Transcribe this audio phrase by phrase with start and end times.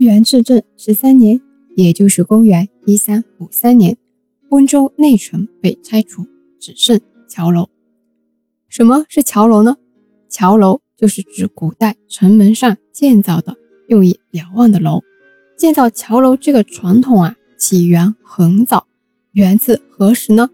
[0.00, 1.42] 元至正十三年，
[1.76, 3.98] 也就是公元一三五三年，
[4.48, 6.26] 温州内城被拆除，
[6.58, 6.98] 只剩
[7.28, 7.68] 桥楼。
[8.66, 9.76] 什么是桥楼呢？
[10.30, 13.58] 桥楼就是指古代城门上建造的
[13.88, 15.02] 用以瞭望的楼。
[15.58, 18.86] 建造桥楼这个传统啊，起源很早，
[19.32, 20.48] 源自何时呢？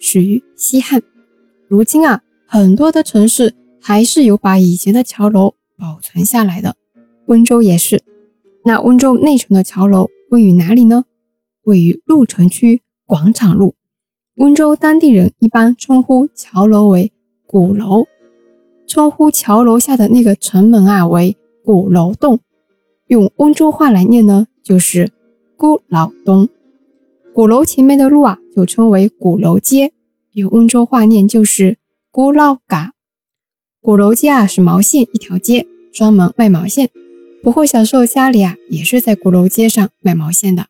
[0.00, 1.00] 始于西汉。
[1.68, 6.74] 如今啊，很多的城市还是有把以前的桥楼保存下来的，
[7.26, 8.02] 温州也是。
[8.64, 11.04] 那温州内城的桥楼位于哪里呢？
[11.62, 13.74] 位于鹿城区广场路。
[14.36, 17.12] 温州当地人一般称呼桥楼为
[17.46, 18.06] 鼓楼，
[18.86, 22.40] 称呼桥楼下的那个城门啊为鼓楼洞。
[23.06, 25.10] 用温州话来念呢，就是
[25.56, 26.48] 鼓楼东。
[27.34, 29.92] 鼓楼前面的路啊，就称为鼓楼街。
[30.32, 31.78] 用温州话念就是
[32.10, 32.92] 鼓楼嘎。
[33.80, 36.90] 鼓楼街啊，是毛线一条街，专门卖毛线。
[37.42, 40.66] 不过小时候家里啊，也是在鼓楼街上卖毛线的。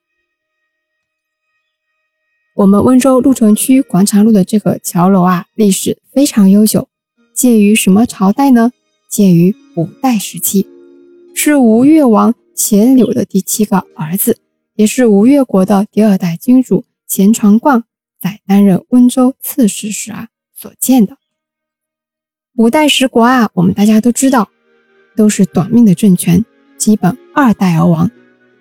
[2.57, 6.89] 我们温州鹿城区广场路的这个桥楼啊，历史非常悠久，
[7.33, 8.73] 建于什么朝代呢？
[9.09, 10.67] 建于五代时期。
[11.35, 14.39] 是吴越王钱柳的第七个儿子，
[14.75, 17.85] 也是吴越国的第二代君主钱传贯
[18.21, 21.17] 在担任温州刺史时啊所建的。
[22.57, 24.51] 五代十国啊，我们大家都知道，
[25.15, 26.45] 都是短命的政权，
[26.89, 28.11] 基本二代而亡。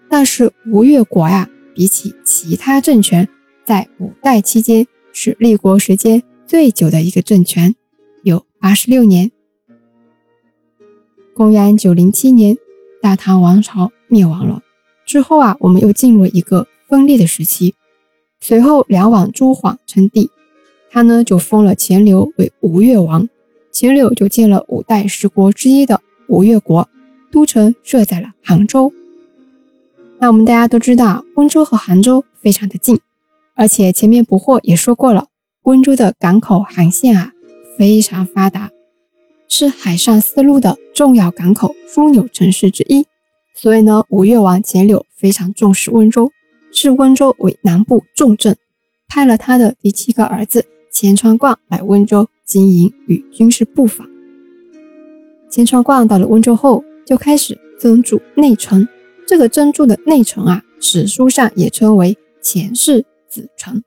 [0.10, 3.30] 但是吴越国呀，比起其他政权，
[3.64, 7.74] 在五代期间是立国时间最久的一个政权，
[8.24, 9.32] 有八十六年。
[11.34, 12.58] 公元九零七年。
[13.02, 14.62] 大唐王朝灭亡了
[15.06, 17.76] 之后啊，我们又进入了一个分裂的时期。
[18.42, 20.30] 随后，梁王朱晃称帝，
[20.90, 23.30] 他呢就封了钱镠为吴越王，
[23.72, 26.90] 钱镠就建了五代十国之一的吴越国，
[27.32, 28.92] 都城设在了杭州。
[30.20, 33.00] 那我们大家都知道，温州和杭州非常的近，
[33.56, 35.28] 而且前面不惑也说过了，
[35.64, 37.32] 温州的港口航线啊
[37.78, 38.72] 非常发达。
[39.50, 43.06] 是海上丝路的重要港口枢纽城市之一，
[43.54, 46.32] 所以呢，吴越王钱镠非常重视温州，
[46.72, 48.58] 视温州为南部重镇，
[49.08, 54.06] 派了他的第七个儿子钱传贯来温州经营与军事布防。
[55.50, 58.88] 钱传贯到了温州后，就开始增筑内城。
[59.26, 63.82] 这个增筑的内城啊，史书上也称为钱氏子城。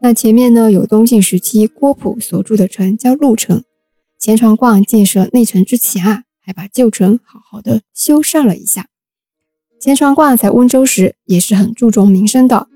[0.00, 3.64] 那前面呢，有东晋时期郭璞所筑的城，叫鹿城。
[4.18, 8.86] 钱传贯建设内城之前啊，还把旧城好好的修缮了一下。
[9.80, 12.68] 钱传贯在温州时也是很注重民生的，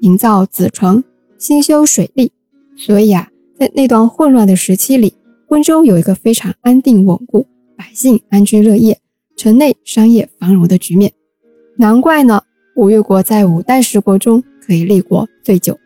[0.00, 1.02] 营造子城，
[1.38, 2.32] 兴修水利。
[2.76, 5.14] 所以啊，在那段混乱的时期里，
[5.48, 7.46] 温州有一个非常安定稳固、
[7.80, 9.00] 百姓安居乐业、
[9.38, 11.14] 城内商业繁荣的局面。
[11.78, 12.44] 难怪呢，
[12.76, 15.80] 吴越国在五代十国中可以立国最久。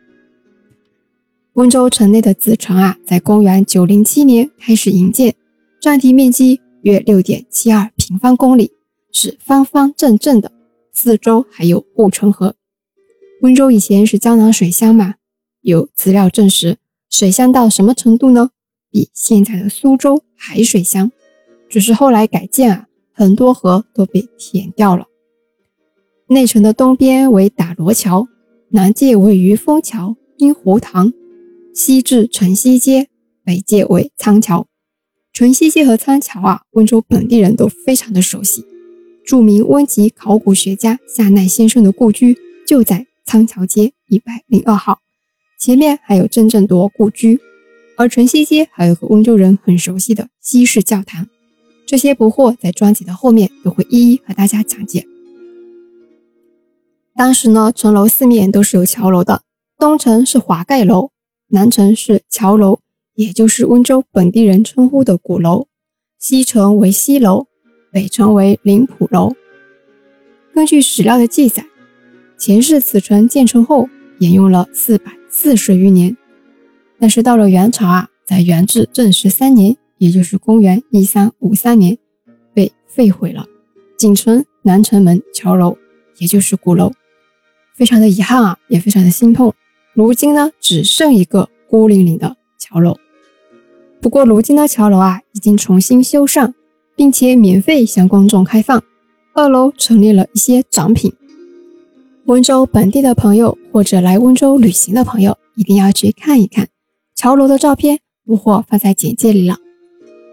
[1.53, 5.35] 温州城内的子城啊，在公元九零七年开始营建，
[5.79, 8.73] 占地面积约六点七二平方公里，
[9.13, 10.51] 是方方正正的，
[10.91, 12.55] 四周还有护城河。
[13.41, 15.15] 温州以前是江南水乡嘛，
[15.61, 16.75] 有资料证实，
[17.09, 18.49] 水乡到什么程度呢？
[18.91, 21.09] 比现在的苏州还水乡。
[21.75, 25.07] 只是后来改建啊，很多河都被填掉了。
[26.27, 28.29] 内城的东边为打螺桥，
[28.69, 31.11] 南界为余丰桥、阴湖塘。
[31.73, 33.09] 西至城西街，
[33.43, 34.67] 北界为仓桥。
[35.33, 38.63] 城西街和仓桥啊，温州本地人都非常的熟悉。
[39.25, 44.99] 著名温籍考古学家夏奈先生的故居就在仓桥街一百零二号，
[45.59, 47.41] 前面还有郑振铎故居。
[47.97, 51.27] 而城西街还有个温州人很熟悉的西式教堂。
[51.85, 55.05] 这些不惑在专辑的后面都会一一和大家讲解。
[57.15, 59.41] 当时呢，城楼四面都是有桥楼的，
[59.77, 61.11] 东城是华盖楼。
[61.49, 62.79] 南城是桥楼，
[63.13, 65.67] 也就是温州本地人称呼的鼓楼；
[66.19, 67.45] 西城为西楼，
[67.91, 69.33] 北城为临浦楼。
[70.53, 71.63] 根据史料的记载，
[72.37, 73.87] 钱氏此城建成后
[74.17, 76.17] 沿用了四百四十余年，
[76.99, 81.97] 但是到了元朝啊，在元至正十三年，也就是公元一三五三年，
[82.53, 83.45] 被废毁了，
[83.97, 85.77] 仅存南城门桥楼，
[86.17, 86.91] 也就是鼓楼。
[87.73, 89.53] 非常的遗憾啊，也非常的心痛。
[89.93, 92.97] 如今呢，只剩一个孤零零的桥楼。
[94.01, 96.53] 不过，如今的桥楼啊，已经重新修缮，
[96.95, 98.83] 并且免费向公众开放。
[99.33, 101.13] 二楼陈列了一些展品。
[102.25, 106.69] 温州本地的朋友或者来温州旅行的朋友，一定要去看一看
[107.15, 109.57] 桥楼的照片，不或放在简介里了。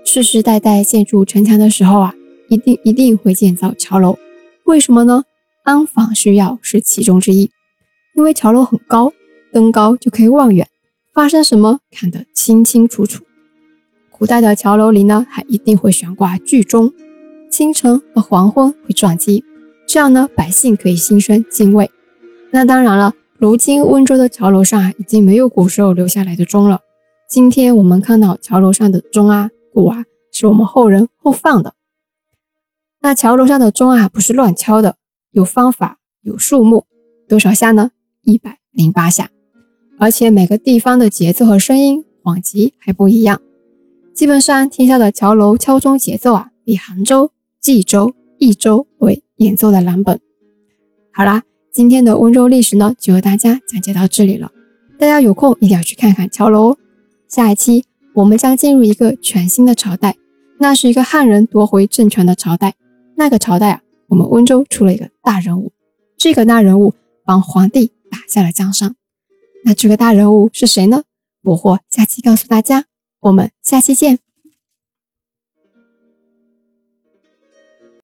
[0.05, 2.15] 世世代代建筑城墙的时候啊，
[2.49, 4.19] 一定一定会建造桥楼。
[4.65, 5.25] 为什么呢？
[5.65, 7.51] 安防需要是其中之一。
[8.15, 9.13] 因为桥楼很高，
[9.53, 10.69] 登高就可以望远，
[11.15, 13.25] 发生什么看得清清楚楚。
[14.11, 16.93] 古代的桥楼里呢，还一定会悬挂巨钟，
[17.51, 19.43] 清晨和黄昏会撞击，
[19.87, 21.91] 这样呢，百姓可以心生敬畏。
[22.51, 26.81] 那当然了，如今温州的桥楼上啊，已经没有古时候留下来的钟了。
[27.29, 31.75] 今天我们看到桥楼上的钟啊、鼓啊，是我们后人后放的。
[33.01, 34.97] 那桥楼上的钟啊，不是乱敲的，
[35.31, 36.87] 有方法，有数目，
[37.29, 37.91] 多少下呢？
[38.23, 39.31] 一百零八下，
[39.99, 43.41] 而且每个地方的节奏和声音往级还不一样。
[44.15, 50.21] 基本上，天下的桥楼敲钟节奏啊，以杭州、冀州、益州为演奏的蓝本。
[51.13, 51.43] 好啦，
[51.73, 54.53] 今天的温州历史呢，就和大家讲解到这里了。
[54.99, 56.79] 大家有空一定要去看看桥楼哦。
[57.27, 60.17] 下一期我们将进入一个全新的朝代，
[60.59, 62.75] 那是一个汉人夺回政权的朝代。
[63.17, 65.73] 那个朝代啊，我们温州出了一个大人物，
[66.17, 66.95] 这个大人物
[67.25, 67.93] 帮皇帝。
[68.13, 68.95] 打下了江山，
[69.65, 71.05] 那这个大人物是谁呢？
[71.45, 72.85] 我会下期告诉大家。
[73.21, 74.22] 我们下期见。